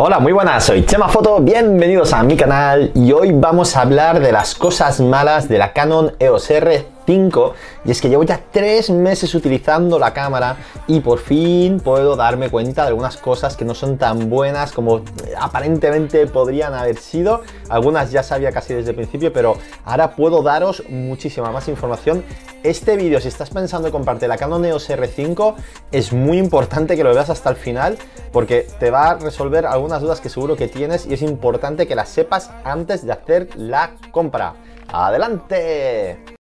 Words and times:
Hola, 0.00 0.20
muy 0.20 0.30
buenas, 0.30 0.62
soy 0.62 0.86
Chema 0.86 1.08
Foto, 1.08 1.40
bienvenidos 1.40 2.12
a 2.12 2.22
mi 2.22 2.36
canal 2.36 2.92
y 2.94 3.10
hoy 3.10 3.32
vamos 3.32 3.74
a 3.74 3.80
hablar 3.80 4.20
de 4.20 4.30
las 4.30 4.54
cosas 4.54 5.00
malas 5.00 5.48
de 5.48 5.58
la 5.58 5.72
Canon 5.72 6.12
EOS 6.20 6.50
R 6.52 6.86
y 7.08 7.90
es 7.90 8.02
que 8.02 8.10
llevo 8.10 8.22
ya 8.22 8.38
tres 8.52 8.90
meses 8.90 9.34
utilizando 9.34 9.98
la 9.98 10.12
cámara 10.12 10.56
y 10.86 11.00
por 11.00 11.18
fin 11.18 11.80
puedo 11.80 12.16
darme 12.16 12.50
cuenta 12.50 12.82
de 12.82 12.88
algunas 12.88 13.16
cosas 13.16 13.56
que 13.56 13.64
no 13.64 13.74
son 13.74 13.96
tan 13.96 14.28
buenas 14.28 14.72
como 14.72 15.00
aparentemente 15.40 16.26
podrían 16.26 16.74
haber 16.74 16.98
sido. 16.98 17.42
Algunas 17.70 18.10
ya 18.10 18.22
sabía 18.22 18.52
casi 18.52 18.74
desde 18.74 18.90
el 18.90 18.96
principio, 18.96 19.32
pero 19.32 19.56
ahora 19.86 20.16
puedo 20.16 20.42
daros 20.42 20.82
muchísima 20.90 21.50
más 21.50 21.68
información. 21.68 22.24
Este 22.62 22.96
vídeo, 22.96 23.20
si 23.20 23.28
estás 23.28 23.48
pensando 23.48 23.88
en 23.88 23.92
compartir 23.92 24.28
la 24.28 24.36
Canon 24.36 24.66
EOS 24.66 24.90
R5, 24.90 25.54
es 25.90 26.12
muy 26.12 26.36
importante 26.36 26.94
que 26.94 27.04
lo 27.04 27.14
veas 27.14 27.30
hasta 27.30 27.48
el 27.48 27.56
final 27.56 27.96
porque 28.32 28.66
te 28.78 28.90
va 28.90 29.10
a 29.10 29.14
resolver 29.14 29.64
algunas 29.64 30.02
dudas 30.02 30.20
que 30.20 30.28
seguro 30.28 30.56
que 30.56 30.68
tienes 30.68 31.06
y 31.06 31.14
es 31.14 31.22
importante 31.22 31.86
que 31.86 31.94
las 31.94 32.10
sepas 32.10 32.50
antes 32.64 33.06
de 33.06 33.12
hacer 33.12 33.48
la 33.56 33.92
compra. 34.12 34.54
¡Adelante! 34.88 36.37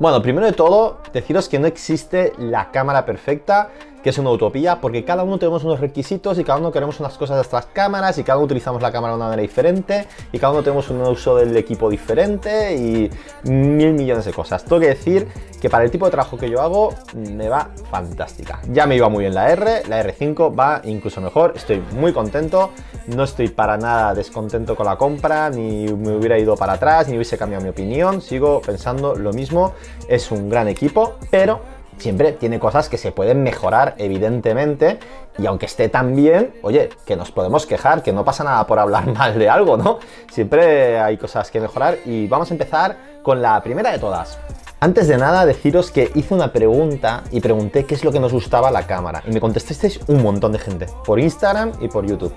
Bueno, 0.00 0.22
primero 0.22 0.46
de 0.46 0.54
todo, 0.54 0.96
deciros 1.12 1.46
que 1.46 1.58
no 1.58 1.66
existe 1.66 2.32
la 2.38 2.70
cámara 2.70 3.04
perfecta 3.04 3.68
que 4.02 4.10
es 4.10 4.18
una 4.18 4.30
utopía, 4.30 4.80
porque 4.80 5.04
cada 5.04 5.24
uno 5.24 5.38
tenemos 5.38 5.64
unos 5.64 5.80
requisitos 5.80 6.38
y 6.38 6.44
cada 6.44 6.58
uno 6.58 6.72
queremos 6.72 7.00
unas 7.00 7.16
cosas 7.18 7.36
de 7.36 7.38
nuestras 7.38 7.66
cámaras 7.66 8.18
y 8.18 8.24
cada 8.24 8.38
uno 8.38 8.46
utilizamos 8.46 8.82
la 8.82 8.90
cámara 8.90 9.12
de 9.12 9.16
una 9.16 9.26
manera 9.26 9.42
diferente 9.42 10.06
y 10.32 10.38
cada 10.38 10.52
uno 10.52 10.62
tenemos 10.62 10.88
un 10.90 11.00
uso 11.02 11.36
del 11.36 11.56
equipo 11.56 11.90
diferente 11.90 12.74
y 12.74 13.10
mil 13.44 13.92
millones 13.92 14.24
de 14.24 14.32
cosas. 14.32 14.64
Tengo 14.64 14.80
que 14.80 14.88
decir 14.88 15.28
que 15.60 15.68
para 15.68 15.84
el 15.84 15.90
tipo 15.90 16.06
de 16.06 16.10
trabajo 16.10 16.38
que 16.38 16.48
yo 16.48 16.60
hago 16.60 16.94
me 17.14 17.48
va 17.48 17.70
fantástica. 17.90 18.60
Ya 18.70 18.86
me 18.86 18.96
iba 18.96 19.08
muy 19.08 19.24
bien 19.24 19.34
la 19.34 19.50
R, 19.50 19.82
la 19.88 20.02
R5 20.02 20.58
va 20.58 20.80
incluso 20.84 21.20
mejor, 21.20 21.52
estoy 21.56 21.82
muy 21.92 22.12
contento, 22.12 22.70
no 23.08 23.24
estoy 23.24 23.48
para 23.48 23.76
nada 23.76 24.14
descontento 24.14 24.74
con 24.74 24.86
la 24.86 24.96
compra, 24.96 25.50
ni 25.50 25.86
me 25.88 26.16
hubiera 26.16 26.38
ido 26.38 26.56
para 26.56 26.74
atrás, 26.74 27.08
ni 27.08 27.16
hubiese 27.16 27.36
cambiado 27.36 27.62
mi 27.62 27.70
opinión, 27.70 28.22
sigo 28.22 28.62
pensando 28.62 29.14
lo 29.14 29.32
mismo, 29.32 29.74
es 30.08 30.30
un 30.30 30.48
gran 30.48 30.68
equipo, 30.68 31.16
pero 31.30 31.60
siempre 32.00 32.32
tiene 32.32 32.58
cosas 32.58 32.88
que 32.88 32.98
se 32.98 33.12
pueden 33.12 33.42
mejorar, 33.42 33.94
evidentemente, 33.98 34.98
y 35.38 35.46
aunque 35.46 35.66
esté 35.66 35.88
tan 35.88 36.16
bien, 36.16 36.54
oye, 36.62 36.90
que 37.06 37.16
nos 37.16 37.30
podemos 37.30 37.66
quejar, 37.66 38.02
que 38.02 38.12
no 38.12 38.24
pasa 38.24 38.44
nada 38.44 38.66
por 38.66 38.78
hablar 38.78 39.06
mal 39.14 39.38
de 39.38 39.48
algo, 39.48 39.76
¿no? 39.76 39.98
Siempre 40.30 40.98
hay 40.98 41.16
cosas 41.16 41.50
que 41.50 41.60
mejorar 41.60 41.98
y 42.04 42.26
vamos 42.26 42.50
a 42.50 42.54
empezar 42.54 42.96
con 43.22 43.42
la 43.42 43.62
primera 43.62 43.92
de 43.92 43.98
todas. 43.98 44.38
Antes 44.82 45.08
de 45.08 45.18
nada, 45.18 45.44
deciros 45.44 45.90
que 45.90 46.10
hice 46.14 46.32
una 46.32 46.52
pregunta 46.52 47.22
y 47.30 47.40
pregunté 47.40 47.84
qué 47.84 47.94
es 47.94 48.02
lo 48.02 48.12
que 48.12 48.18
nos 48.18 48.32
gustaba 48.32 48.70
la 48.70 48.86
cámara. 48.86 49.22
Y 49.28 49.30
me 49.30 49.38
contestasteis 49.38 50.00
un 50.06 50.22
montón 50.22 50.52
de 50.52 50.58
gente, 50.58 50.86
por 51.04 51.20
Instagram 51.20 51.72
y 51.80 51.88
por 51.88 52.06
YouTube. 52.06 52.32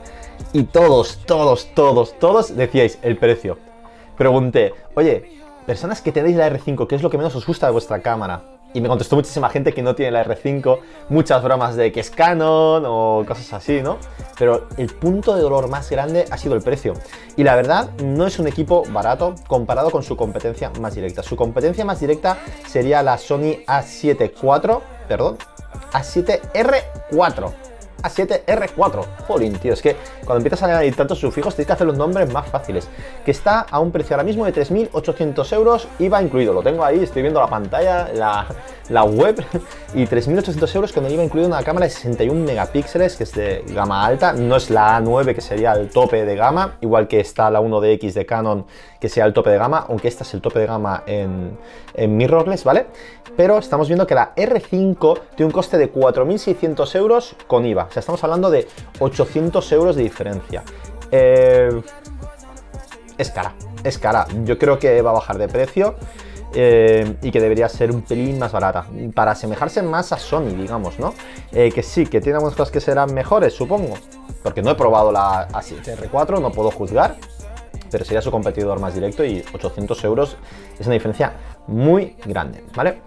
Y 0.52 0.64
todos, 0.64 1.20
todos, 1.26 1.74
todos, 1.74 2.20
todos 2.20 2.54
decíais 2.54 3.00
el 3.02 3.18
precio. 3.18 3.58
Pregunté, 4.18 4.74
oye, 4.96 5.40
personas 5.66 6.02
que 6.02 6.12
tenéis 6.12 6.36
la 6.36 6.50
R5, 6.50 6.86
¿qué 6.86 6.96
es 6.96 7.02
lo 7.02 7.10
que 7.10 7.18
menos 7.18 7.34
os 7.36 7.48
gusta 7.48 7.68
de 7.68 7.72
vuestra 7.72 8.02
cámara? 8.02 8.53
Y 8.74 8.82
me 8.82 8.88
contestó 8.88 9.16
muchísima 9.16 9.50
gente 9.50 9.74
que 9.74 9.84
no 9.84 9.96
tiene 9.96 10.12
la 10.12 10.26
R5, 10.26 10.80
muchas 11.10 11.44
bromas 11.44 11.76
de 11.76 11.92
que 11.92 12.00
es 12.00 12.10
Canon 12.10 12.84
o 12.86 13.24
cosas 13.28 13.54
así, 13.54 13.82
¿no? 13.82 13.98
Pero 14.38 14.68
el 14.78 14.88
punto 14.88 15.36
de 15.36 15.42
dolor 15.42 15.70
más 15.70 15.90
grande 15.90 16.26
ha 16.30 16.38
sido 16.38 16.56
el 16.56 16.62
precio. 16.62 16.94
Y 17.36 17.44
la 17.44 17.56
verdad, 17.56 17.92
no 18.04 18.26
es 18.26 18.40
un 18.40 18.48
equipo 18.48 18.84
barato 18.90 19.36
comparado 19.48 19.92
con 19.92 20.04
su 20.04 20.18
competencia 20.18 20.72
más 20.80 20.96
directa. 20.96 21.22
Su 21.22 21.36
competencia 21.36 21.86
más 21.86 22.00
directa 22.00 22.38
sería 22.68 23.04
la 23.04 23.18
Sony 23.18 23.64
A7 23.68 24.32
IV, 24.42 24.80
perdón, 25.08 25.38
A7R4 25.92 27.63
a7R4. 28.04 29.06
Jolín, 29.28 29.54
tío, 29.54 29.74
es 29.74 29.82
que 29.82 29.96
cuando 30.26 30.38
empiezas 30.38 30.62
a 30.64 30.66
añadir 30.66 30.96
tantos 30.96 31.20
sufijos 31.20 31.56
tienes 31.56 31.68
que 31.68 31.74
hacer 31.74 31.88
los 31.88 31.98
nombres 31.98 32.32
más 32.32 32.48
fáciles. 32.48 32.88
Que 33.26 33.32
está 33.32 33.62
a 33.62 33.80
un 33.80 33.92
precio 33.92 34.16
ahora 34.16 34.24
mismo 34.24 34.46
de 34.46 34.54
3.800 34.54 35.54
euros, 35.54 35.88
IVA 36.00 36.22
incluido. 36.22 36.54
Lo 36.54 36.62
tengo 36.62 36.84
ahí, 36.84 37.02
estoy 37.04 37.22
viendo 37.22 37.40
la 37.40 37.48
pantalla, 37.48 38.10
la, 38.14 39.04
web. 39.04 39.44
Y 39.96 40.06
3.800 40.06 40.76
euros 40.76 40.98
el 40.98 41.12
IVA 41.12 41.24
incluido 41.24 41.48
una 41.48 41.64
cámara 41.64 41.86
de 41.86 41.92
61 41.92 42.46
megapíxeles, 42.46 43.16
que 43.16 43.24
es 43.24 43.32
de 43.34 43.64
gama 43.70 44.06
alta. 44.06 44.34
No 44.34 44.56
es 44.56 44.70
la 44.70 45.00
A9, 45.00 45.36
que 45.36 45.42
sería 45.42 45.74
el 45.74 45.90
tope 45.90 46.26
de 46.26 46.36
gama. 46.36 46.78
Igual 46.82 47.08
que 47.08 47.20
está 47.20 47.50
la 47.50 47.62
1DX 47.62 48.14
de 48.14 48.26
Canon, 48.26 48.66
que 49.00 49.10
sea 49.10 49.26
el 49.26 49.34
tope 49.34 49.50
de 49.50 49.58
gama. 49.58 49.86
Aunque 49.88 50.08
esta 50.08 50.24
es 50.24 50.34
el 50.34 50.42
tope 50.42 50.60
de 50.60 50.66
gama 50.66 51.04
en, 51.06 51.58
en 51.94 52.18
mirrorless, 52.18 52.64
¿vale? 52.64 52.88
Pero 53.38 53.58
estamos 53.58 53.88
viendo 53.88 54.06
que 54.06 54.16
la 54.16 54.36
R5 54.36 55.20
tiene 55.36 55.48
un 55.48 55.52
coste 55.52 55.78
de 55.78 55.92
4.600 55.92 56.96
euros 56.96 57.36
con 57.48 57.66
IVA. 57.66 57.88
Sea, 57.94 58.00
estamos 58.00 58.24
hablando 58.24 58.50
de 58.50 58.68
800 59.00 59.72
euros 59.72 59.96
de 59.96 60.02
diferencia. 60.02 60.64
Eh, 61.12 61.80
es 63.20 63.30
cara, 63.30 63.54
es 63.84 64.00
cara. 64.00 64.26
Yo 64.46 64.58
creo 64.58 64.80
que 64.80 65.00
va 65.04 65.12
a 65.12 65.14
bajar 65.14 65.38
de 65.38 65.48
precio. 65.48 65.96
Eh, 66.56 67.18
y 67.24 67.32
que 67.32 67.40
debería 67.40 67.68
ser 67.68 67.92
un 67.92 68.04
pelín 68.04 68.38
más 68.38 68.52
barata, 68.52 68.86
para 69.16 69.32
asemejarse 69.32 69.82
más 69.82 70.12
a 70.12 70.20
Sony, 70.20 70.50
digamos, 70.56 71.00
¿no? 71.00 71.16
Eh, 71.52 71.72
que 71.72 71.82
sí, 71.82 72.06
que 72.06 72.22
tiene 72.22 72.36
algunas 72.36 72.56
cosas 72.56 72.72
que 72.72 72.80
serán 72.80 73.12
mejores, 73.12 73.54
supongo, 73.54 73.96
porque 74.44 74.62
no 74.62 74.70
he 74.70 74.76
probado 74.76 75.12
la 75.12 75.48
A7R4, 75.48 76.40
no 76.40 76.52
puedo 76.52 76.70
juzgar, 76.70 77.16
pero 77.90 78.06
sería 78.06 78.22
su 78.22 78.30
competidor 78.30 78.80
más 78.80 78.94
directo 78.94 79.26
y 79.26 79.44
800 79.52 80.04
euros 80.04 80.38
es 80.78 80.86
una 80.86 80.94
diferencia 80.94 81.34
muy 81.66 82.18
grande, 82.24 82.64
¿vale? 82.76 83.02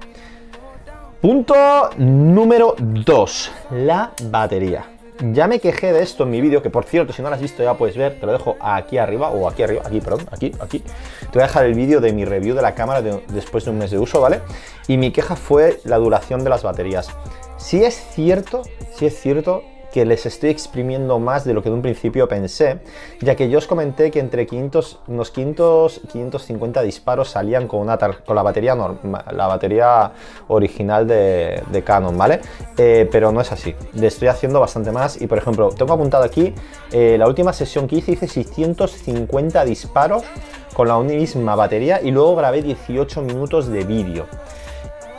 Punto 1.20 1.54
número 1.96 2.76
2, 2.78 3.52
la 3.70 4.12
batería. 4.24 4.84
Ya 5.32 5.46
me 5.46 5.60
quejé 5.60 5.94
de 5.94 6.02
esto 6.02 6.24
en 6.24 6.30
mi 6.30 6.42
vídeo, 6.42 6.60
que 6.60 6.68
por 6.68 6.84
cierto, 6.84 7.14
si 7.14 7.22
no 7.22 7.30
lo 7.30 7.34
has 7.34 7.40
visto 7.40 7.62
ya 7.62 7.72
puedes 7.72 7.96
ver, 7.96 8.20
te 8.20 8.26
lo 8.26 8.32
dejo 8.32 8.56
aquí 8.60 8.98
arriba, 8.98 9.30
o 9.30 9.48
aquí 9.48 9.62
arriba, 9.62 9.82
aquí, 9.86 10.00
perdón, 10.02 10.26
aquí, 10.30 10.52
aquí. 10.60 10.80
Te 10.80 11.32
voy 11.32 11.40
a 11.40 11.46
dejar 11.46 11.64
el 11.64 11.72
vídeo 11.72 12.02
de 12.02 12.12
mi 12.12 12.26
review 12.26 12.54
de 12.54 12.60
la 12.60 12.74
cámara 12.74 13.00
después 13.00 13.64
de 13.64 13.70
un 13.70 13.78
mes 13.78 13.90
de 13.90 13.98
uso, 13.98 14.20
¿vale? 14.20 14.42
Y 14.88 14.98
mi 14.98 15.10
queja 15.10 15.36
fue 15.36 15.80
la 15.84 15.96
duración 15.96 16.44
de 16.44 16.50
las 16.50 16.62
baterías. 16.62 17.08
Si 17.56 17.82
es 17.82 17.94
cierto, 17.94 18.60
si 18.94 19.06
es 19.06 19.18
cierto 19.18 19.62
que 19.96 20.04
les 20.04 20.26
estoy 20.26 20.50
exprimiendo 20.50 21.18
más 21.18 21.46
de 21.46 21.54
lo 21.54 21.62
que 21.62 21.70
de 21.70 21.74
un 21.74 21.80
principio 21.80 22.28
pensé, 22.28 22.80
ya 23.22 23.34
que 23.34 23.48
yo 23.48 23.56
os 23.56 23.66
comenté 23.66 24.10
que 24.10 24.20
entre 24.20 24.46
500, 24.46 24.98
unos 25.08 25.30
500 25.30 26.02
550 26.12 26.82
disparos 26.82 27.30
salían 27.30 27.66
con, 27.66 27.80
una 27.80 27.96
con 27.96 28.36
la, 28.36 28.42
batería 28.42 28.74
la 28.74 29.46
batería 29.46 30.12
original 30.48 31.06
de, 31.06 31.82
Canon, 31.82 32.18
¿vale? 32.18 32.42
Eh, 32.76 33.08
pero 33.10 33.32
no 33.32 33.40
es 33.40 33.50
así, 33.52 33.74
le 33.94 34.08
estoy 34.08 34.28
haciendo 34.28 34.60
bastante 34.60 34.92
más 34.92 35.18
y 35.18 35.26
por 35.26 35.38
ejemplo, 35.38 35.70
tengo 35.70 35.94
apuntado 35.94 36.24
aquí, 36.24 36.52
eh, 36.92 37.16
la 37.18 37.26
última 37.26 37.54
sesión 37.54 37.88
que 37.88 37.96
hice 37.96 38.12
hice 38.12 38.28
650 38.28 39.64
disparos 39.64 40.24
con 40.74 40.88
la 40.88 40.98
misma 40.98 41.56
batería 41.56 42.02
y 42.02 42.10
luego 42.10 42.36
grabé 42.36 42.60
18 42.60 43.22
minutos 43.22 43.68
de 43.68 43.82
vídeo. 43.84 44.26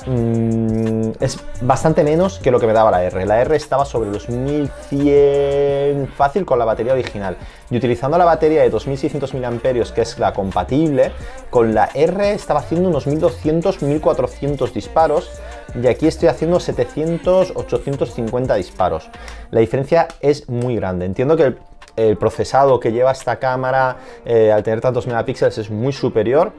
Mm, 0.07 1.11
es 1.19 1.37
bastante 1.59 2.01
menos 2.01 2.39
que 2.39 2.49
lo 2.49 2.61
que 2.61 2.67
me 2.67 2.71
daba 2.71 2.91
la 2.91 3.03
R. 3.03 3.25
La 3.25 3.41
R 3.41 3.57
estaba 3.57 3.83
sobre 3.83 4.09
los 4.09 4.29
1100 4.29 6.07
fácil 6.15 6.45
con 6.45 6.57
la 6.57 6.63
batería 6.63 6.93
original. 6.93 7.35
Y 7.69 7.75
utilizando 7.75 8.17
la 8.17 8.23
batería 8.23 8.61
de 8.61 8.69
2600 8.69 9.33
mAh, 9.33 9.59
que 9.93 10.01
es 10.01 10.17
la 10.17 10.31
compatible, 10.31 11.11
con 11.49 11.75
la 11.75 11.89
R 11.93 12.31
estaba 12.31 12.61
haciendo 12.61 12.87
unos 12.87 13.05
1200, 13.05 13.81
1400 13.81 14.73
disparos. 14.73 15.29
Y 15.75 15.87
aquí 15.87 16.07
estoy 16.07 16.29
haciendo 16.29 16.61
700, 16.61 17.51
850 17.53 18.55
disparos. 18.55 19.09
La 19.51 19.59
diferencia 19.59 20.07
es 20.21 20.47
muy 20.47 20.77
grande. 20.77 21.05
Entiendo 21.05 21.35
que 21.35 21.55
el, 21.97 22.17
procesado 22.17 22.79
que 22.79 22.93
lleva 22.93 23.11
esta 23.11 23.39
cámara 23.39 23.97
eh, 24.23 24.53
al 24.53 24.63
tener 24.63 24.79
tantos 24.79 25.05
megapíxeles 25.05 25.57
es 25.57 25.69
muy 25.69 25.91
superior 25.91 26.53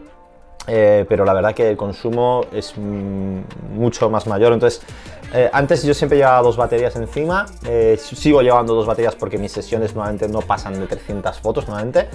eh, 0.68 1.06
pero 1.08 1.24
la 1.24 1.32
verdad 1.32 1.54
que 1.54 1.70
el 1.70 1.76
consumo 1.76 2.42
es 2.52 2.74
mucho 2.76 4.10
más 4.10 4.26
mayor. 4.26 4.52
Entonces, 4.52 4.82
eh, 5.32 5.50
antes 5.52 5.82
yo 5.82 5.94
siempre 5.94 6.18
llevaba 6.18 6.42
dos 6.42 6.56
baterías 6.56 6.94
encima, 6.96 7.46
eh, 7.66 7.98
sigo 8.00 8.40
llevando 8.40 8.74
dos 8.74 8.86
baterías 8.86 9.14
porque 9.14 9.36
mis 9.38 9.52
sesiones 9.52 9.94
nuevamente 9.94 10.28
no 10.28 10.40
pasan 10.40 10.78
de 10.78 10.86
300 10.86 11.38
fotos 11.40 11.68
nuevamente, 11.68 12.08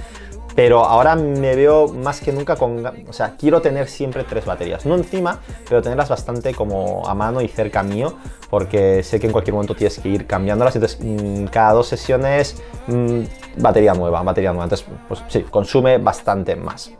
pero 0.55 0.83
ahora 0.83 1.15
me 1.15 1.55
veo 1.55 1.87
más 1.87 2.21
que 2.21 2.31
nunca 2.31 2.55
con, 2.55 2.83
o 2.85 3.13
sea, 3.13 3.35
quiero 3.37 3.61
tener 3.61 3.87
siempre 3.87 4.23
tres 4.23 4.45
baterías, 4.45 4.85
no 4.85 4.95
encima, 4.95 5.39
pero 5.67 5.81
tenerlas 5.81 6.09
bastante 6.09 6.53
como 6.53 7.07
a 7.07 7.13
mano 7.13 7.41
y 7.41 7.47
cerca 7.47 7.83
mío, 7.83 8.15
porque 8.49 9.03
sé 9.03 9.19
que 9.19 9.27
en 9.27 9.31
cualquier 9.31 9.53
momento 9.53 9.75
tienes 9.75 9.99
que 9.99 10.09
ir 10.09 10.25
cambiándolas, 10.27 10.75
entonces 10.75 10.99
mm, 11.01 11.45
cada 11.45 11.73
dos 11.73 11.87
sesiones 11.87 12.61
mm, 12.87 13.21
batería 13.57 13.93
nueva, 13.93 14.21
batería 14.23 14.51
nueva, 14.51 14.65
entonces 14.65 14.87
pues 15.07 15.23
sí, 15.27 15.41
consume 15.43 15.97
bastante 15.99 16.55
más. 16.55 16.91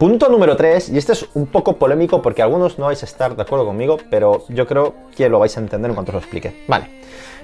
Punto 0.00 0.30
número 0.30 0.56
3, 0.56 0.88
y 0.88 0.96
este 0.96 1.12
es 1.12 1.26
un 1.34 1.44
poco 1.44 1.76
polémico 1.76 2.22
porque 2.22 2.40
algunos 2.40 2.78
no 2.78 2.86
vais 2.86 3.02
a 3.02 3.04
estar 3.04 3.36
de 3.36 3.42
acuerdo 3.42 3.66
conmigo, 3.66 3.98
pero 4.08 4.46
yo 4.48 4.66
creo 4.66 4.94
que 5.14 5.28
lo 5.28 5.38
vais 5.38 5.54
a 5.58 5.60
entender 5.60 5.90
en 5.90 5.94
cuanto 5.94 6.08
os 6.12 6.14
lo 6.14 6.20
explique. 6.20 6.64
Vale, 6.68 6.88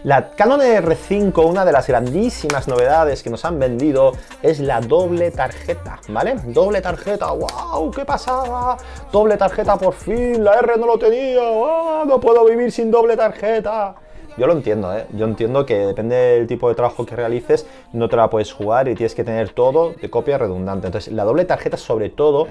La 0.04 0.30
Canon 0.30 0.60
R5, 0.60 1.46
una 1.46 1.66
de 1.66 1.72
las 1.72 1.86
grandísimas 1.86 2.66
novedades 2.66 3.22
que 3.22 3.28
nos 3.28 3.44
han 3.44 3.58
vendido 3.58 4.12
es 4.42 4.58
la 4.58 4.80
doble 4.80 5.30
tarjeta, 5.32 6.00
¿vale? 6.08 6.36
Doble 6.46 6.80
tarjeta, 6.80 7.30
wow, 7.30 7.90
qué 7.90 8.06
pasada. 8.06 8.78
Doble 9.12 9.36
tarjeta 9.36 9.76
por 9.76 9.92
fin, 9.92 10.42
la 10.42 10.54
R 10.54 10.78
no 10.78 10.86
lo 10.86 10.98
tenía, 10.98 11.42
¡Ah! 11.42 12.04
no 12.06 12.18
puedo 12.18 12.42
vivir 12.46 12.72
sin 12.72 12.90
doble 12.90 13.18
tarjeta. 13.18 13.96
Yo 14.36 14.46
lo 14.46 14.52
entiendo, 14.52 14.94
¿eh? 14.94 15.06
Yo 15.14 15.24
entiendo 15.24 15.64
que 15.64 15.78
depende 15.78 16.14
del 16.14 16.46
tipo 16.46 16.68
de 16.68 16.74
trabajo 16.74 17.06
que 17.06 17.16
realices, 17.16 17.66
no 17.94 18.08
te 18.08 18.16
la 18.16 18.28
puedes 18.28 18.52
jugar 18.52 18.86
y 18.86 18.94
tienes 18.94 19.14
que 19.14 19.24
tener 19.24 19.50
todo 19.50 19.94
de 19.94 20.10
copia 20.10 20.36
redundante. 20.36 20.88
Entonces, 20.88 21.12
la 21.12 21.24
doble 21.24 21.46
tarjeta, 21.46 21.78
sobre 21.78 22.10
todo, 22.10 22.46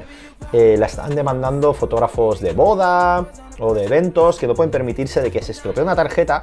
eh, 0.52 0.78
la 0.80 0.88
están 0.88 1.14
demandando 1.14 1.74
fotógrafos 1.76 2.40
de 2.40 2.54
boda 2.54 3.28
o 3.60 3.74
de 3.76 3.86
eventos 3.86 4.40
que 4.40 4.48
no 4.48 4.56
pueden 4.56 4.72
permitirse 4.72 5.22
de 5.22 5.30
que 5.30 5.44
se 5.44 5.52
estropee 5.52 5.84
una 5.84 5.96
tarjeta, 5.96 6.42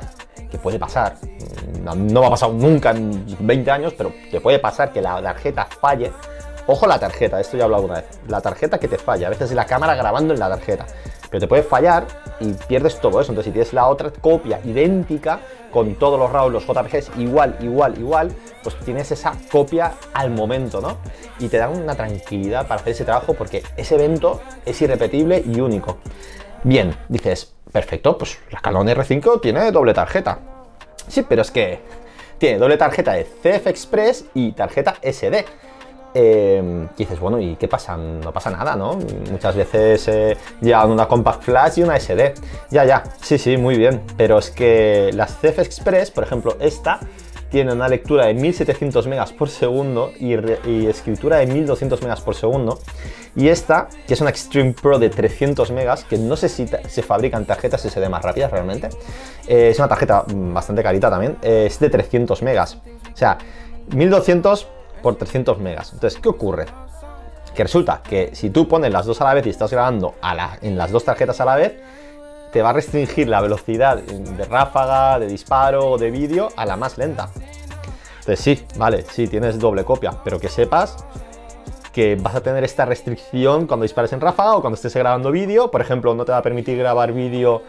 que 0.49 0.59
puede 0.59 0.79
pasar. 0.79 1.17
No, 1.97 2.21
va 2.21 2.29
a 2.29 2.31
pasar 2.31 2.51
nunca 2.51 2.91
en 2.91 3.27
20 3.41 3.71
años, 3.71 3.95
pero 3.99 4.13
te 4.31 4.41
puede 4.41 4.61
pasar 4.61 4.93
que 4.93 5.03
la 5.03 5.21
tarjeta 5.21 5.65
falle. 5.65 6.13
Ojo 6.69 6.87
la 6.87 7.01
tarjeta, 7.01 7.41
esto 7.41 7.57
ya 7.57 7.63
he 7.63 7.65
hablado 7.65 7.85
una 7.85 7.95
vez. 7.95 8.05
La 8.29 8.41
tarjeta 8.41 8.79
que 8.79 8.87
te 8.87 8.97
falla, 8.97 9.27
a 9.27 9.31
veces 9.31 9.51
es 9.51 9.57
la 9.57 9.67
cámara 9.67 9.97
grabando 9.97 10.33
en 10.33 10.39
la 10.39 10.49
tarjeta 10.49 10.87
pero 11.33 11.41
te 11.41 11.49
puede 11.49 11.63
fallar 11.63 12.07
y 12.41 12.53
pierdes 12.53 13.01
todo 13.01 13.19
eso. 13.19 13.33
Entonces, 13.33 13.47
si 13.47 13.53
tienes 13.53 13.73
la 13.73 13.89
otra 13.89 14.11
copia 14.11 14.61
idéntica, 14.65 15.41
con 15.73 15.95
todos 15.95 16.19
los 16.19 16.31
RAW, 16.31 16.51
los 16.51 16.67
JPGs 16.67 17.13
igual, 17.17 17.57
igual, 17.63 17.99
igual, 17.99 18.33
pues 18.63 18.77
tienes 18.85 19.11
esa 19.13 19.33
copia 19.51 19.95
al 20.13 20.31
momento, 20.31 20.83
¿no? 20.83 20.99
Y 21.39 21.49
te 21.49 21.57
da 21.57 21.71
una 21.71 21.95
tranquilidad 21.95 22.69
para 22.69 22.83
hacer 22.83 22.93
ese 22.93 23.07
trabajo 23.07 23.33
porque 23.33 23.63
ese 23.79 23.95
evento 23.95 24.43
es 24.67 24.83
irrepetible 24.83 25.43
y 25.47 25.59
único. 25.63 25.97
Bien, 26.65 26.95
dices, 27.09 27.55
perfecto, 27.73 28.19
pues 28.19 28.39
la 28.51 28.61
Canon 28.61 28.87
R5 28.87 29.41
tiene 29.41 29.73
doble 29.73 29.95
tarjeta. 29.95 30.39
Sí, 31.09 31.25
pero 31.27 31.41
es 31.41 31.51
que 31.51 31.81
tiene 32.37 32.59
doble 32.59 32.77
tarjeta 32.77 33.13
de 33.13 33.25
CF 33.25 33.69
Express 33.69 34.27
y 34.35 34.53
tarjeta 34.53 34.97
SD. 35.03 35.47
Eh, 36.15 36.89
dices, 36.97 37.19
bueno, 37.19 37.41
¿y 37.41 37.57
qué 37.57 37.69
pasa? 37.69 37.97
No 37.97 38.33
pasa 38.33 38.51
nada, 38.51 38.77
¿no? 38.77 38.99
Muchas 39.31 39.57
veces 39.57 40.09
eh, 40.09 40.37
llevan 40.61 40.91
una 40.91 41.09
Compact 41.09 41.43
Flash 41.43 41.79
y 41.79 41.83
una 41.83 41.99
SD. 41.99 42.35
Ya, 42.71 42.85
ya, 42.85 43.03
sí, 43.21 43.39
sí, 43.39 43.57
muy 43.57 43.77
bien. 43.77 44.03
Pero 44.17 44.39
es 44.39 44.51
que 44.51 45.11
las 45.15 45.37
CF 45.37 45.59
Express, 45.61 46.11
por 46.11 46.25
ejemplo, 46.25 46.57
esta 46.61 47.01
tiene 47.51 47.73
una 47.73 47.87
lectura 47.87 48.27
de 48.27 48.35
1700 48.35 49.07
megas 49.07 49.33
por 49.33 49.51
segundo 49.51 50.11
y, 50.19 50.35
escritura 50.87 51.37
de 51.37 51.47
1200 51.47 52.01
megas 52.03 52.21
por 52.21 52.35
segundo. 52.35 52.79
Y 53.37 53.49
esta, 53.49 53.89
que 54.07 54.15
es 54.15 54.21
una 54.21 54.31
Extreme 54.31 54.73
Pro 54.75 54.99
de 54.99 55.11
300 55.11 55.71
megas, 55.71 56.05
que 56.05 56.19
no 56.19 56.37
sé 56.37 56.49
si 56.49 56.67
se 56.67 57.03
fabrican 57.03 57.45
tarjetas 57.47 57.83
SD 57.83 58.09
más 58.09 58.23
rápidas 58.23 58.51
realmente, 58.51 58.89
eh, 59.47 59.69
es 59.71 59.79
una 59.79 59.89
tarjeta 59.89 60.25
bastante 60.29 60.83
carita 60.83 61.11
también, 61.11 61.37
es 61.43 61.79
de 61.79 61.91
300 61.91 62.43
megas. 62.43 62.79
O 63.13 63.17
sea, 63.17 63.39
1200 63.95 64.67
por 65.03 65.17
300 65.17 65.59
megas. 65.59 65.93
Entonces, 65.93 66.21
¿qué 66.21 66.29
ocurre? 66.29 66.67
Que 67.55 67.65
resulta 67.65 68.01
que 68.03 68.35
si 68.35 68.51
tú 68.51 68.67
pones 68.67 68.91
las 68.93 69.05
dos 69.05 69.21
a 69.21 69.25
la 69.25 69.35
vez 69.35 69.47
y 69.47 69.51
estás 69.51 69.71
grabando 69.71 70.15
en 70.63 70.79
las 70.79 70.91
dos 70.91 71.05
tarjetas 71.05 71.41
a 71.41 71.45
la 71.45 71.57
vez, 71.57 71.75
te 72.53 72.63
va 72.63 72.71
a 72.71 72.73
restringir 72.73 73.29
la 73.29 73.41
velocidad 73.41 73.99
de 73.99 74.45
ráfaga, 74.45 75.19
de 75.19 75.27
disparo 75.27 75.91
o 75.91 75.99
de 75.99 76.11
vídeo 76.11 76.49
a 76.57 76.65
la 76.65 76.77
más 76.77 76.97
lenta. 76.99 77.31
Entonces 78.21 78.41
sí, 78.41 78.67
vale, 78.77 79.03
sí, 79.03 79.27
tienes 79.27 79.59
doble 79.59 79.85
copia, 79.85 80.13
pero 80.23 80.39
que 80.39 80.49
sepas 80.49 81.05
que 81.93 82.17
vas 82.17 82.35
a 82.35 82.41
tener 82.41 82.65
esta 82.65 82.87
restricción 82.87 83.67
cuando 83.67 83.83
dispares 83.83 84.13
en 84.13 84.21
ráfaga 84.21 84.57
o 84.57 84.61
cuando 84.61 84.77
estés 84.77 84.95
grabando 84.95 85.31
vídeo. 85.31 85.71
Por 85.71 85.81
ejemplo, 85.81 86.15
no 86.15 86.25
te 86.25 86.33
va 86.33 86.39
a 86.39 86.43
permitir 86.43 86.79
grabar 86.79 87.13
vídeo 87.13 87.63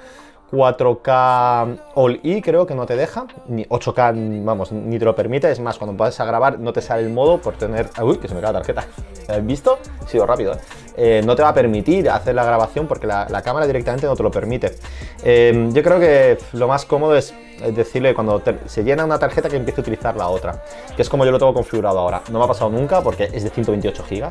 4K 0.52 1.80
All 1.96 2.20
E 2.24 2.42
creo 2.42 2.68
que 2.68 2.76
no 2.76 2.86
te 2.86 2.96
deja, 2.96 3.26
ni 3.48 3.66
8K, 3.66 4.44
vamos, 4.44 4.72
ni 4.72 5.00
te 5.00 5.06
lo 5.06 5.16
permite, 5.16 5.50
es 5.52 5.60
más, 5.60 5.78
cuando 5.78 5.98
vas 5.98 6.20
a 6.20 6.26
grabar 6.26 6.60
no 6.60 6.72
te 6.74 6.82
sale 6.82 7.04
el 7.04 7.10
modo 7.10 7.40
por 7.40 7.56
tener... 7.56 7.90
Uy, 8.02 8.18
que 8.18 8.28
se 8.28 8.36
me 8.36 8.42
cae 8.42 8.54
la 8.54 8.60
tarjeta, 8.60 8.86
¿has 9.28 9.46
visto? 9.46 9.80
Ha 10.04 10.08
sido 10.08 10.26
rápido, 10.26 10.54
¿eh? 10.54 10.58
¿eh? 10.98 11.22
no 11.26 11.36
te 11.36 11.42
va 11.42 11.50
a 11.50 11.54
permitir 11.54 12.10
hacer 12.10 12.36
la 12.36 12.44
grabación 12.44 12.88
porque 12.88 13.08
la, 13.08 13.42
cámara 13.44 13.66
directamente 13.66 14.06
no 14.06 14.16
te 14.16 14.24
lo 14.24 14.32
permite. 14.32 14.76
Em, 15.24 15.74
yo 15.74 15.82
creo 15.82 16.00
que 16.00 16.38
lo 16.54 16.68
más 16.68 16.86
cómodo 16.86 17.16
es 17.16 17.34
decirle 17.76 18.14
cuando 18.14 18.42
se 18.66 18.84
llena 18.84 19.06
una 19.06 19.20
tarjeta 19.20 19.50
que 19.50 19.56
empiece 19.56 19.82
a 19.82 19.84
utilizar 19.84 20.16
la 20.16 20.28
otra, 20.28 20.64
que 20.96 21.02
es 21.02 21.10
como 21.10 21.26
yo 21.26 21.32
lo 21.32 21.40
tengo 21.40 21.54
configurado 21.54 22.00
ahora. 22.00 22.22
No 22.32 22.40
me 22.40 22.46
ha 22.46 22.48
pasado 22.48 22.70
nunca 22.70 23.02
porque 23.02 23.30
es 23.34 23.44
de 23.44 23.50
128 23.50 24.04
GB 24.10 24.30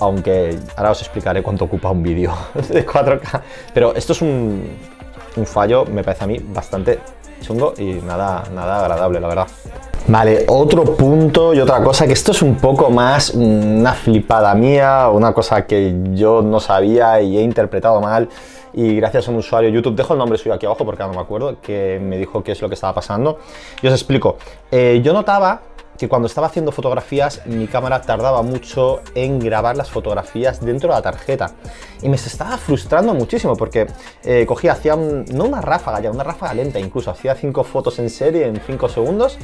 aunque 0.00 0.58
ahora 0.76 0.90
os 0.90 1.00
explicaré 1.00 1.42
cuánto 1.42 1.64
ocupa 1.64 1.90
un 1.90 2.02
vídeo 2.02 2.34
de 2.68 2.86
4K. 2.86 3.40
Pero 3.72 3.94
esto 3.94 4.12
es 4.12 4.22
un, 4.22 4.76
un 5.36 5.46
fallo, 5.46 5.84
me 5.84 6.02
parece 6.02 6.24
a 6.24 6.26
mí, 6.26 6.38
bastante 6.38 7.00
chungo 7.40 7.74
y 7.78 7.94
nada, 7.94 8.44
nada 8.54 8.80
agradable, 8.80 9.20
la 9.20 9.28
verdad. 9.28 9.46
Vale, 10.06 10.44
otro 10.48 10.84
punto 10.96 11.54
y 11.54 11.60
otra 11.60 11.82
cosa, 11.82 12.06
que 12.06 12.12
esto 12.12 12.32
es 12.32 12.42
un 12.42 12.56
poco 12.56 12.90
más 12.90 13.30
una 13.30 13.92
flipada 13.92 14.54
mía, 14.54 15.08
una 15.10 15.32
cosa 15.32 15.66
que 15.66 15.94
yo 16.12 16.42
no 16.42 16.60
sabía 16.60 17.20
y 17.22 17.38
he 17.38 17.42
interpretado 17.42 18.00
mal 18.00 18.28
y 18.74 18.96
gracias 18.96 19.28
a 19.28 19.30
un 19.30 19.38
usuario 19.38 19.70
de 19.70 19.76
YouTube, 19.76 19.94
dejo 19.94 20.14
el 20.14 20.18
nombre 20.18 20.36
suyo 20.36 20.54
aquí 20.54 20.66
abajo 20.66 20.84
porque 20.84 21.02
no 21.04 21.10
me 21.10 21.20
acuerdo, 21.20 21.56
que 21.62 21.98
me 22.02 22.18
dijo 22.18 22.42
qué 22.42 22.52
es 22.52 22.60
lo 22.60 22.68
que 22.68 22.74
estaba 22.74 22.94
pasando. 22.94 23.38
Y 23.80 23.86
os 23.86 23.92
explico, 23.92 24.36
eh, 24.70 25.00
yo 25.02 25.12
notaba 25.12 25.62
que 25.98 26.08
cuando 26.08 26.26
estaba 26.26 26.48
haciendo 26.48 26.72
fotografías 26.72 27.42
mi 27.46 27.66
cámara 27.66 28.02
tardaba 28.02 28.42
mucho 28.42 29.00
en 29.14 29.38
grabar 29.38 29.76
las 29.76 29.90
fotografías 29.90 30.64
dentro 30.64 30.88
de 30.88 30.94
la 30.96 31.02
tarjeta 31.02 31.52
y 32.02 32.08
me 32.08 32.16
estaba 32.16 32.58
frustrando 32.58 33.14
muchísimo 33.14 33.56
porque 33.56 33.86
eh, 34.24 34.44
cogía, 34.46 34.72
hacía 34.72 34.96
no 34.96 35.44
una 35.44 35.60
ráfaga 35.60 36.00
ya, 36.00 36.10
una 36.10 36.24
ráfaga 36.24 36.54
lenta 36.54 36.78
incluso, 36.78 37.10
hacía 37.10 37.34
5 37.34 37.64
fotos 37.64 37.98
en 37.98 38.10
serie 38.10 38.46
en 38.46 38.60
5 38.60 38.88
segundos 38.88 39.38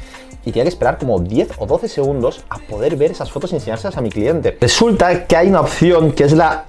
y 0.44 0.52
tenía 0.52 0.64
que 0.64 0.70
esperar 0.70 0.99
como 0.99 1.19
10 1.20 1.52
o 1.58 1.67
12 1.67 1.88
segundos 1.88 2.44
a 2.50 2.58
poder 2.58 2.96
ver 2.96 3.11
esas 3.11 3.31
fotos 3.31 3.53
y 3.53 3.56
enseñárselas 3.56 3.96
a 3.96 4.00
mi 4.00 4.11
cliente. 4.11 4.56
Resulta 4.61 5.26
que 5.26 5.37
hay 5.37 5.49
una 5.49 5.61
opción 5.61 6.12
que 6.12 6.25
es 6.25 6.32
la 6.32 6.64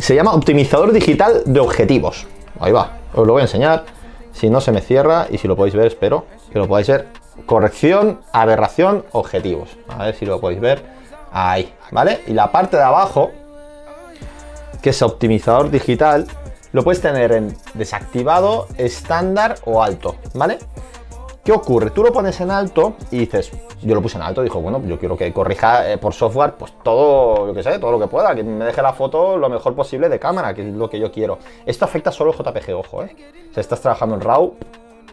se 0.00 0.14
llama 0.14 0.32
optimizador 0.32 0.92
digital 0.92 1.42
de 1.44 1.60
objetivos. 1.60 2.26
Ahí 2.58 2.72
va, 2.72 2.98
os 3.14 3.26
lo 3.26 3.32
voy 3.34 3.40
a 3.40 3.44
enseñar. 3.44 3.84
Si 4.32 4.48
no 4.48 4.60
se 4.60 4.72
me 4.72 4.80
cierra 4.80 5.26
y 5.30 5.38
si 5.38 5.48
lo 5.48 5.56
podéis 5.56 5.74
ver, 5.74 5.86
espero 5.86 6.24
que 6.52 6.58
lo 6.58 6.68
podáis 6.68 6.88
ver 6.88 7.19
corrección, 7.46 8.20
aberración, 8.32 9.04
objetivos. 9.12 9.76
A 9.88 10.04
ver 10.04 10.14
si 10.14 10.26
lo 10.26 10.40
podéis 10.40 10.60
ver. 10.60 10.82
Ahí, 11.32 11.72
¿vale? 11.92 12.20
Y 12.26 12.32
la 12.32 12.50
parte 12.50 12.76
de 12.76 12.82
abajo, 12.82 13.30
que 14.82 14.90
es 14.90 15.02
optimizador 15.02 15.70
digital, 15.70 16.26
lo 16.72 16.82
puedes 16.84 17.00
tener 17.00 17.32
en 17.32 17.56
desactivado, 17.74 18.66
estándar 18.78 19.56
o 19.64 19.82
alto, 19.82 20.16
¿vale? 20.34 20.58
¿Qué 21.44 21.52
ocurre? 21.52 21.90
Tú 21.90 22.02
lo 22.02 22.12
pones 22.12 22.40
en 22.40 22.50
alto 22.50 22.94
y 23.10 23.20
dices, 23.20 23.50
yo 23.82 23.94
lo 23.94 24.02
puse 24.02 24.18
en 24.18 24.22
alto, 24.22 24.42
dijo, 24.42 24.60
bueno, 24.60 24.82
yo 24.84 24.98
quiero 24.98 25.16
que 25.16 25.32
corrija 25.32 25.90
eh, 25.90 25.98
por 25.98 26.12
software, 26.12 26.54
pues 26.54 26.74
todo, 26.82 27.46
lo 27.46 27.54
que 27.54 27.62
sé, 27.62 27.78
todo 27.78 27.92
lo 27.92 27.98
que 27.98 28.06
pueda, 28.06 28.34
que 28.34 28.44
me 28.44 28.64
deje 28.64 28.82
la 28.82 28.92
foto 28.92 29.36
lo 29.36 29.48
mejor 29.48 29.74
posible 29.74 30.08
de 30.08 30.18
cámara, 30.18 30.52
que 30.54 30.68
es 30.68 30.74
lo 30.74 30.90
que 30.90 31.00
yo 31.00 31.10
quiero. 31.10 31.38
Esto 31.64 31.86
afecta 31.86 32.12
solo 32.12 32.32
el 32.32 32.38
JPG, 32.38 32.74
ojo, 32.74 33.04
¿eh? 33.04 33.16
Si 33.54 33.58
estás 33.58 33.80
trabajando 33.80 34.16
en 34.16 34.20
RAW, 34.20 34.54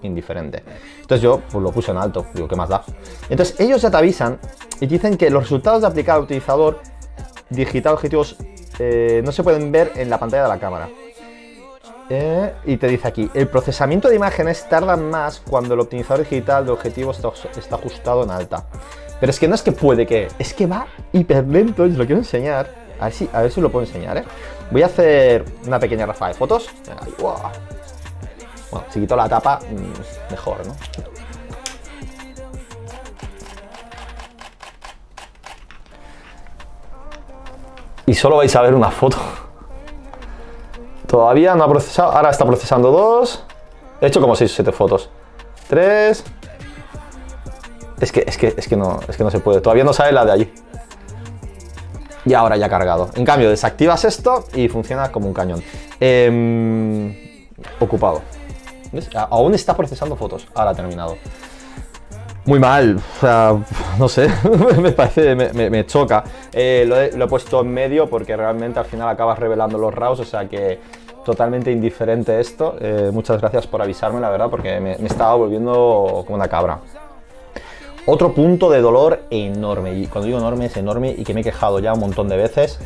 indiferente. 0.04 0.64
Entonces 1.02 1.22
yo 1.22 1.42
pues, 1.52 1.64
lo 1.64 1.72
puse 1.72 1.92
en 1.92 1.98
alto, 1.98 2.26
digo, 2.34 2.48
¿qué 2.48 2.56
más 2.56 2.70
da? 2.70 2.84
Entonces 3.30 3.60
ellos 3.60 3.82
ya 3.82 3.92
te 3.92 3.98
avisan 3.98 4.40
y 4.80 4.88
dicen 4.88 5.18
que 5.18 5.30
los 5.30 5.44
resultados 5.44 5.82
de 5.82 5.88
aplicar 5.88 6.18
al 6.18 6.24
utilizador 6.24 6.80
digital 7.50 7.94
objetivos 7.94 8.36
eh, 8.80 9.22
no 9.24 9.32
se 9.32 9.44
pueden 9.44 9.72
ver 9.72 9.92
en 9.96 10.10
la 10.10 10.20
pantalla 10.20 10.44
de 10.44 10.50
la 10.50 10.60
cámara. 10.60 10.90
Eh, 12.10 12.54
y 12.66 12.78
te 12.78 12.88
dice 12.88 13.08
aquí, 13.08 13.30
el 13.34 13.50
procesamiento 13.50 14.08
de 14.08 14.16
imágenes 14.16 14.68
tarda 14.70 14.96
más 14.96 15.42
cuando 15.42 15.74
el 15.74 15.82
optimizador 15.82 16.24
digital 16.24 16.66
de 16.66 16.72
objetivos 16.72 17.20
está, 17.58 17.76
ajustado 17.76 18.24
en 18.24 18.32
alta. 18.32 18.66
Pero 19.20 19.30
es 19.30 19.40
que 19.40 19.48
no 19.48 19.56
es 19.56 19.62
que 19.62 19.72
puede 19.72 20.06
que, 20.06 20.28
es 20.40 20.54
que 20.54 20.68
va 20.68 20.88
hiper 21.12 21.46
lento, 21.48 21.84
os 21.84 21.92
lo 21.92 22.06
quiero 22.06 22.22
enseñar. 22.22 22.70
A 23.00 23.06
ver 23.06 23.14
si, 23.14 23.30
a 23.34 23.42
ver 23.42 23.52
si 23.52 23.62
lo 23.62 23.72
puedo 23.72 23.86
enseñar, 23.86 24.18
¿eh? 24.18 24.24
Voy 24.72 24.82
a 24.82 24.88
hacer 24.88 25.46
una 25.66 25.80
pequeña 25.80 26.06
rafa 26.06 26.30
de 26.30 26.34
fotos. 26.34 26.70
Bueno, 28.72 28.86
si 28.90 29.00
quito 29.00 29.16
la 29.16 29.30
tapa, 29.30 29.60
mm, 29.60 30.32
mejor, 30.32 30.66
¿no? 30.66 30.76
Y 38.06 38.14
solo 38.14 38.38
vais 38.38 38.56
a 38.56 38.62
ver 38.62 38.74
una 38.74 38.90
foto. 38.90 39.18
Todavía 41.08 41.56
no 41.56 41.64
ha 41.66 41.70
procesado, 41.70 42.12
ahora 42.14 42.30
está 42.30 42.46
procesando 42.46 42.92
dos. 42.92 43.44
He 44.00 44.08
hecho 44.08 44.22
como 44.22 44.36
6 44.36 44.52
o 44.52 44.56
7 44.56 44.72
fotos. 44.72 45.10
Tres. 45.68 46.24
Es 48.00 48.12
que, 48.12 48.24
es 48.26 48.38
que, 48.38 48.54
es 48.56 48.68
que 48.68 48.78
no, 48.78 49.00
es 49.08 49.18
que 49.18 49.24
no 49.24 49.32
se 49.32 49.40
puede. 49.40 49.60
Todavía 49.60 49.84
no 49.84 49.92
sale 49.92 50.12
la 50.12 50.24
de 50.24 50.32
allí. 50.32 50.54
Y 52.26 52.34
ahora 52.34 52.58
ya 52.58 52.68
ha 52.68 52.70
cargado. 52.70 53.10
En 53.16 53.26
cambio, 53.26 53.50
desactivas 53.50 54.06
esto 54.06 54.46
y 54.54 54.70
funciona 54.70 55.12
como 55.12 55.28
un 55.28 55.34
cañón. 55.34 55.64
Em, 56.00 57.48
ocupado. 57.80 58.22
Aún 59.30 59.54
está 59.54 59.76
procesando 59.76 60.16
fotos. 60.16 60.48
Ahora 60.56 60.72
ha 60.72 60.76
terminado. 60.76 61.18
Muy 62.46 62.60
mal, 62.60 62.96
o 62.96 63.20
sea, 63.20 63.58
no 64.00 64.08
sé, 64.08 64.30
me 64.82 64.94
parece, 64.94 65.36
me, 65.36 65.86
choca. 65.86 66.24
Eh, 66.54 66.86
lo, 66.88 66.98
he, 66.98 67.28
puesto 67.28 67.60
en 67.60 67.74
medio 67.74 68.10
porque 68.10 68.38
realmente 68.38 68.80
al 68.80 68.86
final 68.86 69.10
acabas 69.10 69.38
revelando 69.38 69.78
los 69.78 69.94
RAWs, 69.94 70.22
o 70.22 70.24
sea 70.24 70.48
que 70.48 70.80
totalmente 71.26 71.74
indiferente 71.74 72.40
esto. 72.40 72.78
Eh, 72.80 73.10
muchas 73.12 73.42
gracias 73.42 73.68
por 73.68 73.82
avisarme, 73.82 74.22
la 74.22 74.30
verdad, 74.30 74.50
porque 74.50 74.80
me, 74.80 74.98
me 74.98 75.08
estaba 75.08 75.36
volviendo 75.36 76.24
como 76.26 76.36
una 76.36 76.48
cabra. 76.48 76.80
Otro 78.10 78.34
punto 78.34 78.70
de 78.70 78.80
dolor 78.80 79.24
enorme, 79.30 79.94
y 80.00 80.08
cuando 80.08 80.28
digo 80.28 80.40
enorme 80.40 80.68
es 80.68 80.78
enorme 80.78 81.14
y 81.18 81.26
que 81.26 81.34
me 81.34 81.42
he 81.42 81.44
quejado 81.44 81.80
ya 81.80 81.94
un 81.94 82.00
montón 82.00 82.30
de 82.30 82.38
veces. 82.38 82.80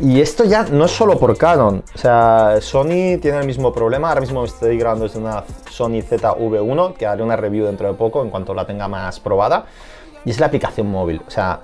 Y 0.00 0.22
esto 0.22 0.44
ya 0.44 0.62
no 0.62 0.86
es 0.86 0.90
solo 0.90 1.18
por 1.18 1.36
Canon, 1.36 1.84
o 1.94 1.98
sea, 1.98 2.56
Sony 2.62 3.18
tiene 3.20 3.40
el 3.40 3.46
mismo 3.46 3.70
problema. 3.70 4.08
Ahora 4.08 4.22
mismo 4.22 4.42
estoy 4.44 4.78
grabando 4.78 5.04
desde 5.04 5.18
una 5.18 5.44
Sony 5.70 6.00
ZV1, 6.00 6.94
que 6.94 7.04
haré 7.04 7.22
una 7.22 7.36
review 7.36 7.66
dentro 7.66 7.86
de 7.86 7.92
poco 7.92 8.22
en 8.22 8.30
cuanto 8.30 8.54
la 8.54 8.66
tenga 8.66 8.88
más 8.88 9.20
probada. 9.20 9.66
Y 10.24 10.30
es 10.30 10.40
la 10.40 10.46
aplicación 10.46 10.90
móvil, 10.90 11.20
o 11.26 11.30
sea, 11.30 11.60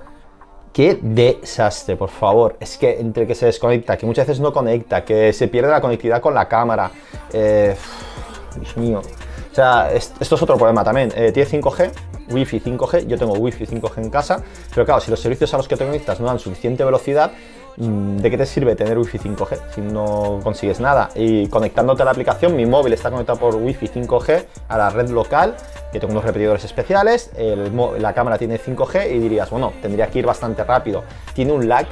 qué 0.71 0.99
desastre, 1.01 1.95
por 1.95 2.09
favor. 2.09 2.57
Es 2.59 2.77
que 2.77 2.99
entre 2.99 3.25
que 3.25 3.33
se 3.33 3.47
desconecta, 3.47 3.97
que 3.97 4.05
muchas 4.05 4.27
veces 4.27 4.39
no 4.39 4.53
conecta, 4.53 5.03
que 5.03 5.33
se 5.33 5.47
pierde 5.47 5.71
la 5.71 5.81
conectividad 5.81 6.21
con 6.21 6.35
la 6.35 6.47
cámara. 6.47 6.91
Eh, 7.33 7.75
Dios 8.55 8.77
mío. 8.77 9.01
O 9.51 9.55
sea, 9.55 9.91
esto 9.91 10.35
es 10.35 10.41
otro 10.41 10.57
problema 10.57 10.83
también. 10.83 11.11
Eh, 11.15 11.31
tiene 11.31 11.49
5G, 11.49 11.91
Wi-Fi 12.31 12.59
5G, 12.59 13.07
yo 13.07 13.17
tengo 13.17 13.33
Wi-Fi 13.33 13.65
5G 13.65 13.97
en 13.97 14.09
casa, 14.09 14.43
pero 14.73 14.85
claro, 14.85 15.01
si 15.01 15.09
los 15.09 15.19
servicios 15.19 15.53
a 15.53 15.57
los 15.57 15.67
que 15.67 15.75
te 15.75 15.85
conectas 15.85 16.19
no 16.19 16.27
dan 16.27 16.37
suficiente 16.37 16.83
velocidad, 16.83 17.31
mm, 17.77 18.17
¿de 18.17 18.29
qué 18.29 18.37
te 18.37 18.45
sirve 18.45 18.75
tener 18.75 18.97
Wi-Fi 18.97 19.17
5G 19.17 19.59
si 19.73 19.81
no 19.81 20.39
consigues 20.43 20.79
nada? 20.79 21.09
Y 21.15 21.47
conectándote 21.47 22.03
a 22.03 22.05
la 22.05 22.11
aplicación, 22.11 22.55
mi 22.55 22.67
móvil 22.67 22.93
está 22.93 23.09
conectado 23.09 23.39
por 23.39 23.55
Wi-Fi 23.55 23.87
5G 23.87 24.45
a 24.67 24.77
la 24.77 24.91
red 24.91 25.09
local, 25.09 25.55
que 25.91 25.99
tengo 25.99 26.11
unos 26.11 26.23
repetidores 26.23 26.63
especiales, 26.63 27.31
la 27.35 28.13
cámara 28.13 28.37
tiene 28.37 28.59
5G 28.59 29.11
y 29.11 29.19
dirías, 29.19 29.49
bueno, 29.49 29.73
tendría 29.81 30.07
que 30.07 30.19
ir 30.19 30.27
bastante 30.27 30.63
rápido. 30.63 31.03
Tiene 31.33 31.53
un 31.53 31.67
lag 31.67 31.87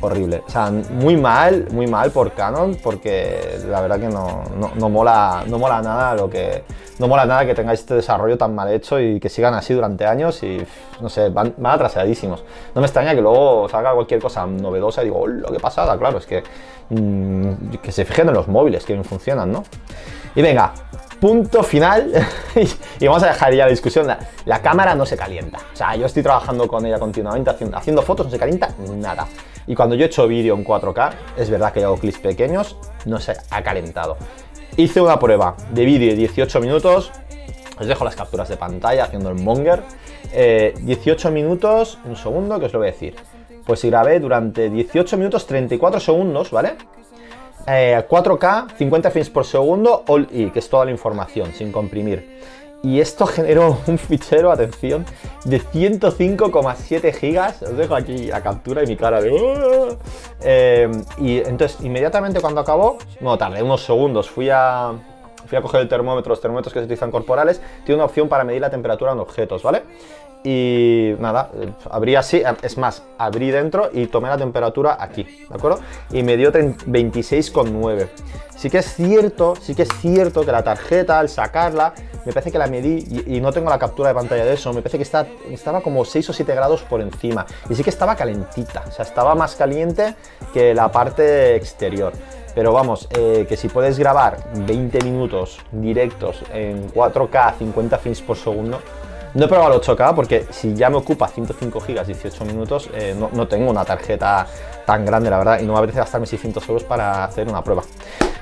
horrible. 0.00 0.42
O 0.46 0.50
sea, 0.50 0.70
muy 0.70 1.16
mal, 1.16 1.66
muy 1.72 1.86
mal 1.86 2.10
por 2.10 2.32
Canon, 2.32 2.76
porque 2.82 3.58
la 3.66 3.80
verdad 3.80 4.00
que 4.00 4.08
no, 4.08 4.44
no, 4.76 4.88
mola, 4.88 5.44
no 5.46 5.58
mola 5.58 5.82
nada 5.82 6.14
lo 6.14 6.28
que. 6.28 6.64
No 6.98 7.06
mola 7.06 7.26
nada 7.26 7.46
que 7.46 7.54
tengáis 7.54 7.80
este 7.80 7.94
desarrollo 7.94 8.36
tan 8.36 8.54
mal 8.54 8.72
hecho 8.72 9.00
y 9.00 9.20
que 9.20 9.28
sigan 9.28 9.54
así 9.54 9.72
durante 9.72 10.04
años 10.04 10.42
y 10.42 10.64
no 11.00 11.08
sé, 11.08 11.28
van, 11.28 11.54
atrasadísimos. 11.62 12.44
No 12.74 12.80
me 12.80 12.86
extraña 12.86 13.14
que 13.14 13.20
luego 13.20 13.68
salga 13.68 13.92
cualquier 13.94 14.20
cosa 14.20 14.46
novedosa 14.46 15.02
y 15.02 15.06
digo, 15.06 15.26
lo 15.26 15.52
que 15.52 15.60
pasada, 15.60 15.96
claro, 15.96 16.18
es 16.18 16.26
que, 16.26 16.42
mm, 16.90 17.76
que 17.82 17.92
se 17.92 18.04
fijen 18.04 18.28
en 18.28 18.34
los 18.34 18.48
móviles 18.48 18.84
que 18.84 19.00
funcionan, 19.04 19.52
¿no? 19.52 19.62
Y 20.34 20.42
venga, 20.42 20.72
punto 21.20 21.62
final 21.62 22.12
y 23.00 23.06
vamos 23.06 23.22
a 23.22 23.28
dejar 23.28 23.54
ya 23.54 23.64
la 23.64 23.70
discusión. 23.70 24.06
La, 24.44 24.62
cámara 24.62 24.94
no 24.94 25.06
se 25.06 25.16
calienta. 25.16 25.58
O 25.72 25.76
sea, 25.76 25.94
yo 25.96 26.06
estoy 26.06 26.22
trabajando 26.22 26.66
con 26.66 26.84
ella 26.84 26.98
continuamente, 26.98 27.50
haciendo, 27.50 27.76
haciendo 27.76 28.02
fotos, 28.02 28.26
no 28.26 28.32
se 28.32 28.38
calienta 28.38 28.70
nada. 28.96 29.26
Y 29.66 29.74
cuando 29.74 29.94
yo 29.94 30.04
he 30.04 30.06
hecho 30.06 30.26
vídeo 30.26 30.54
en 30.54 30.64
4K, 30.64 31.12
es 31.36 31.50
verdad 31.50 31.72
que 31.72 31.84
hago 31.84 31.98
clips 31.98 32.18
pequeños, 32.18 32.76
no 33.04 33.20
se 33.20 33.36
ha 33.50 33.62
calentado. 33.62 34.16
Hice 34.78 35.00
una 35.00 35.18
prueba 35.18 35.56
de 35.72 35.84
vídeo 35.84 36.10
de 36.10 36.14
18 36.14 36.60
minutos, 36.60 37.10
os 37.80 37.86
dejo 37.88 38.04
las 38.04 38.14
capturas 38.14 38.48
de 38.48 38.56
pantalla 38.56 39.06
haciendo 39.06 39.28
el 39.28 39.34
monger. 39.34 39.82
18 40.32 41.28
eh, 41.28 41.30
minutos, 41.32 41.98
un 42.04 42.14
segundo, 42.14 42.60
que 42.60 42.66
os 42.66 42.72
lo 42.72 42.78
voy 42.78 42.86
a 42.86 42.92
decir. 42.92 43.16
Pues 43.66 43.84
grabé 43.84 44.20
durante 44.20 44.70
18 44.70 45.16
minutos 45.16 45.48
34 45.48 45.98
segundos, 45.98 46.52
¿vale? 46.52 46.76
4K, 47.66 48.76
50 48.76 49.10
frames 49.10 49.30
por 49.30 49.44
segundo, 49.44 50.04
all 50.06 50.28
E, 50.32 50.52
que 50.52 50.60
es 50.60 50.70
toda 50.70 50.84
la 50.84 50.92
información, 50.92 51.52
sin 51.54 51.72
comprimir 51.72 52.38
y 52.82 53.00
esto 53.00 53.26
generó 53.26 53.78
un 53.86 53.98
fichero, 53.98 54.50
atención, 54.52 55.04
de 55.44 55.60
105,7 55.60 57.12
gigas. 57.12 57.62
Os 57.62 57.76
dejo 57.76 57.94
aquí 57.94 58.26
la 58.26 58.42
captura 58.42 58.82
y 58.82 58.86
mi 58.86 58.96
cara 58.96 59.20
de... 59.20 59.30
¡Ah! 59.30 59.96
Em, 60.40 61.04
y 61.18 61.38
entonces, 61.38 61.78
inmediatamente 61.80 62.40
cuando 62.40 62.60
acabó, 62.60 62.98
no 63.20 63.36
tardé 63.36 63.62
unos 63.62 63.84
segundos, 63.84 64.30
fui 64.30 64.48
a, 64.50 64.92
fui 65.46 65.58
a 65.58 65.62
coger 65.62 65.80
el 65.80 65.88
termómetro, 65.88 66.30
los 66.30 66.40
termómetros 66.40 66.72
que 66.72 66.80
se 66.80 66.84
utilizan 66.84 67.10
corporales, 67.10 67.60
tiene 67.84 67.96
una 67.96 68.04
opción 68.04 68.28
para 68.28 68.44
medir 68.44 68.60
la 68.60 68.70
temperatura 68.70 69.12
en 69.12 69.18
objetos, 69.18 69.62
¿vale? 69.62 69.82
Y 70.44 71.14
nada, 71.18 71.50
abrí 71.90 72.14
así, 72.14 72.42
es 72.62 72.78
más, 72.78 73.02
abrí 73.18 73.50
dentro 73.50 73.90
y 73.92 74.06
tomé 74.06 74.28
la 74.28 74.38
temperatura 74.38 74.96
aquí, 75.00 75.24
¿de 75.24 75.54
acuerdo? 75.54 75.80
Y 76.10 76.22
me 76.22 76.36
dio 76.36 76.52
26,9. 76.52 78.08
Sí 78.56 78.70
que 78.70 78.78
es 78.78 78.94
cierto, 78.94 79.54
sí 79.60 79.74
que 79.74 79.82
es 79.82 79.88
cierto 80.00 80.44
que 80.44 80.52
la 80.52 80.62
tarjeta, 80.62 81.18
al 81.18 81.28
sacarla, 81.28 81.92
me 82.24 82.32
parece 82.32 82.50
que 82.50 82.58
la 82.58 82.66
medí 82.66 83.24
y, 83.26 83.40
no 83.40 83.52
tengo 83.52 83.70
la 83.70 83.78
captura 83.78 84.08
de 84.08 84.14
pantalla 84.14 84.44
de 84.44 84.54
eso, 84.54 84.72
me 84.72 84.82
parece 84.82 84.98
que 84.98 85.04
está, 85.04 85.26
estaba 85.50 85.80
como 85.80 86.04
6 86.04 86.30
o 86.30 86.32
7 86.32 86.54
grados 86.54 86.82
por 86.82 87.00
encima. 87.00 87.46
Y 87.70 87.74
sí 87.74 87.82
que 87.82 87.90
estaba 87.90 88.16
calentita, 88.16 88.84
o 88.88 88.90
sea, 88.90 89.04
estaba 89.04 89.34
más 89.34 89.54
caliente 89.54 90.14
que 90.52 90.74
la 90.74 90.90
parte 90.90 91.56
exterior. 91.56 92.12
Pero 92.54 92.72
vamos, 92.72 93.08
eh, 93.16 93.46
que 93.48 93.56
si 93.56 93.68
puedes 93.68 93.98
grabar 93.98 94.38
20 94.66 95.04
minutos 95.04 95.60
directos 95.70 96.42
en 96.52 96.90
4K 96.90 97.58
50 97.58 97.98
frames 97.98 98.22
por 98.22 98.36
segundo, 98.36 98.80
no 99.38 99.44
he 99.44 99.48
probado 99.48 99.72
el 99.72 99.80
8K 99.80 100.14
porque 100.16 100.46
si 100.50 100.74
ya 100.74 100.90
me 100.90 100.96
ocupa 100.96 101.28
105 101.28 101.80
GB 101.80 102.04
18 102.04 102.44
minutos, 102.44 102.90
eh, 102.92 103.14
no, 103.16 103.30
no, 103.32 103.46
tengo 103.46 103.70
una 103.70 103.84
tarjeta 103.84 104.44
tan 104.84 105.06
grande, 105.06 105.30
la 105.30 105.38
verdad, 105.38 105.60
y 105.60 105.64
no 105.64 105.74
me 105.74 105.78
apetece 105.78 106.00
gastarme 106.00 106.26
600 106.26 106.68
euros 106.68 106.82
para 106.82 107.22
hacer 107.22 107.46
una 107.48 107.62
prueba. 107.62 107.82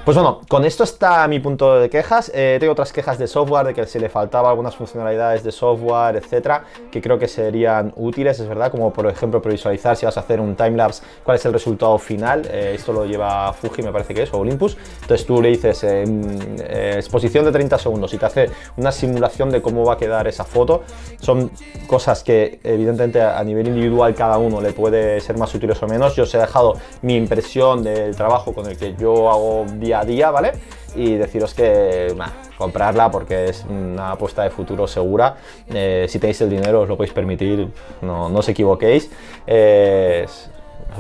Pues 0.07 0.17
bueno, 0.17 0.43
con 0.49 0.65
esto 0.65 0.85
está 0.85 1.27
mi 1.27 1.41
punto 1.41 1.81
de 1.81 1.91
quejas. 1.91 2.31
Eh, 2.33 2.59
tengo 2.61 2.75
otras 2.75 2.93
quejas 2.93 3.19
de 3.19 3.27
software, 3.27 3.67
de 3.67 3.75
que 3.75 3.87
se 3.87 3.99
le 3.99 4.09
faltaba 4.09 4.51
algunas 4.51 4.77
funcionalidades 4.77 5.43
de 5.43 5.51
software, 5.51 6.15
etcétera, 6.15 6.63
que 6.93 7.03
creo 7.03 7.19
que 7.19 7.27
serían 7.27 7.93
útiles, 7.97 8.39
es 8.39 8.47
verdad, 8.47 8.71
como 8.71 8.93
por 8.93 9.09
ejemplo 9.09 9.43
previsualizar 9.43 9.97
si 9.97 10.07
vas 10.07 10.17
a 10.17 10.21
hacer 10.21 10.39
un 10.39 10.55
timelapse, 10.55 11.03
cuál 11.25 11.39
es 11.39 11.45
el 11.45 11.53
resultado 11.53 11.99
final. 11.99 12.47
Eh, 12.49 12.75
esto 12.77 12.93
lo 12.93 13.05
lleva 13.05 13.53
Fuji, 13.53 13.83
me 13.83 13.91
parece 13.91 14.15
que 14.15 14.23
es, 14.23 14.33
o 14.33 14.39
Olympus. 14.39 14.77
Entonces 15.03 15.27
tú 15.27 15.43
le 15.43 15.49
dices 15.49 15.83
eh, 15.83 16.93
exposición 16.95 17.45
de 17.45 17.51
30 17.51 17.77
segundos 17.77 18.15
y 18.15 18.19
te 18.19 18.27
hace 18.27 18.51
una 18.77 18.93
simulación 18.93 19.51
de 19.51 19.61
cómo 19.61 19.85
va 19.85 19.95
a 19.95 19.97
quedar 19.97 20.29
esa 20.29 20.45
foto. 20.45 20.85
Son 21.19 21.51
cosas 21.89 22.23
que 22.23 22.61
evidentemente 22.63 23.21
a 23.21 23.43
nivel 23.43 23.67
individual 23.67 24.15
cada 24.15 24.39
uno 24.39 24.61
le 24.61 24.71
puede 24.71 25.21
ser 25.21 25.37
más 25.37 25.53
útiles 25.53 25.83
o 25.83 25.89
menos. 25.89 26.15
Yo 26.15 26.23
os 26.23 26.33
he 26.37 26.39
dejado 26.39 26.75
mi 27.03 27.17
impresión 27.17 27.83
del 27.83 28.15
trabajo 28.15 28.55
con 28.55 28.67
el 28.67 28.77
que 28.77 28.95
yo 28.95 29.29
hago 29.33 29.67
día 29.81 29.96
día, 30.05 30.31
¿vale? 30.31 30.53
Y 30.95 31.15
deciros 31.15 31.55
que 31.55 32.15
comprarla 32.57 33.11
porque 33.11 33.47
es 33.47 33.65
una 33.69 34.12
apuesta 34.12 34.43
de 34.43 34.50
futuro 34.50 34.87
segura. 34.87 35.37
Eh, 35.69 36.07
si 36.09 36.19
tenéis 36.19 36.41
el 36.41 36.50
dinero 36.50 36.83
os 36.83 36.88
lo 36.88 36.97
podéis 36.97 37.12
permitir, 37.12 37.69
no, 38.03 38.29
no 38.29 38.38
os 38.38 38.49
equivoquéis. 38.49 39.11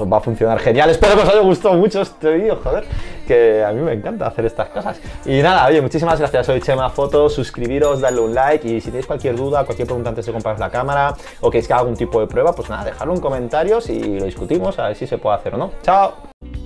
va 0.04 0.18
a 0.18 0.20
funcionar 0.20 0.58
genial. 0.58 0.90
Espero 0.90 1.14
que 1.14 1.22
os 1.22 1.28
haya 1.28 1.40
gustado 1.40 1.74
mucho 1.74 2.02
este 2.02 2.34
vídeo, 2.34 2.58
joder, 2.62 2.84
que 3.26 3.64
a 3.64 3.72
mí 3.72 3.80
me 3.80 3.92
encanta 3.92 4.26
hacer 4.26 4.44
estas 4.44 4.68
cosas. 4.68 5.00
Y 5.24 5.40
nada, 5.40 5.66
oye, 5.66 5.80
muchísimas 5.80 6.18
gracias. 6.18 6.46
Soy 6.46 6.60
Chema 6.60 6.90
Fotos, 6.90 7.34
suscribiros, 7.34 8.00
darle 8.00 8.20
un 8.20 8.34
like 8.34 8.68
y 8.68 8.80
si 8.80 8.90
tenéis 8.90 9.06
cualquier 9.06 9.36
duda, 9.36 9.64
cualquier 9.64 9.86
pregunta 9.86 10.10
antes 10.10 10.26
de 10.26 10.32
comprar 10.32 10.58
la 10.58 10.70
cámara 10.70 11.14
o 11.40 11.50
queréis 11.50 11.66
que 11.66 11.72
haga 11.72 11.80
algún 11.82 11.96
tipo 11.96 12.20
de 12.20 12.26
prueba, 12.26 12.54
pues 12.54 12.68
nada, 12.68 12.84
dejadlo 12.84 13.14
en 13.14 13.20
comentarios 13.20 13.88
y 13.88 14.18
lo 14.18 14.26
discutimos 14.26 14.78
a 14.78 14.88
ver 14.88 14.96
si 14.96 15.06
se 15.06 15.18
puede 15.18 15.36
hacer 15.36 15.54
o 15.54 15.58
no. 15.58 15.70
¡Chao! 15.82 16.65